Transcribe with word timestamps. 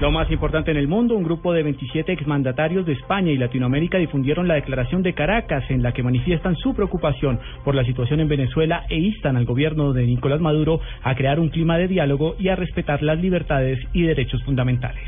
Lo 0.00 0.10
más 0.10 0.30
importante 0.30 0.70
en 0.70 0.78
el 0.78 0.88
mundo, 0.88 1.14
un 1.14 1.24
grupo 1.24 1.52
de 1.52 1.62
27 1.62 2.10
exmandatarios 2.10 2.86
de 2.86 2.94
España 2.94 3.32
y 3.32 3.36
Latinoamérica 3.36 3.98
difundieron 3.98 4.48
la 4.48 4.54
declaración 4.54 5.02
de 5.02 5.12
Caracas 5.12 5.62
en 5.68 5.82
la 5.82 5.92
que 5.92 6.02
manifiestan 6.02 6.56
su 6.56 6.72
preocupación 6.72 7.38
por 7.66 7.74
la 7.74 7.84
situación 7.84 8.20
en 8.20 8.28
Venezuela 8.28 8.86
e 8.88 8.96
instan 8.96 9.36
al 9.36 9.44
gobierno 9.44 9.92
de 9.92 10.06
Nicolás 10.06 10.40
Maduro 10.40 10.80
a 11.02 11.14
crear 11.14 11.38
un 11.38 11.50
clima 11.50 11.76
de 11.76 11.88
diálogo 11.88 12.34
y 12.38 12.48
a 12.48 12.56
respetar 12.56 13.02
las 13.02 13.20
libertades 13.20 13.78
y 13.92 14.04
derechos 14.04 14.42
fundamentales. 14.44 15.04